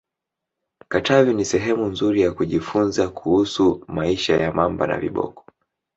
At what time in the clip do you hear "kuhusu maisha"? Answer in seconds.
3.09-4.37